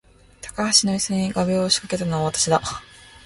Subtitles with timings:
[0.41, 2.59] 高橋の椅子に画びょうを仕掛けたのは私だ